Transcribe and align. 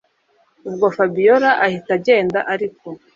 ubwo 0.67 0.85
fabiora 0.95 1.49
ahita 1.65 1.91
agenda 1.99 2.39
ariko 2.53 2.87